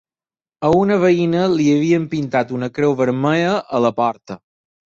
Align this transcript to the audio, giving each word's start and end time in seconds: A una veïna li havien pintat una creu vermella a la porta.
A 0.69 0.71
una 0.77 0.97
veïna 1.03 1.43
li 1.51 1.67
havien 1.73 2.09
pintat 2.15 2.57
una 2.57 2.71
creu 2.79 2.99
vermella 3.03 3.55
a 3.81 3.87
la 3.89 3.97
porta. 4.03 4.43